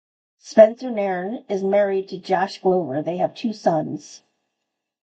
[0.39, 4.23] Spencer-Nairn is married to Josh Glover, they have two sons.